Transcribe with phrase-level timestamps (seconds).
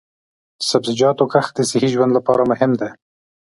[0.59, 2.89] د سبزیجاتو کښت د صحي ژوند لپاره مهم دی.